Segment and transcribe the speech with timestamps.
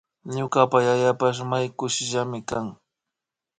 [0.35, 2.65] Ñukapa yayapash may kushillami kan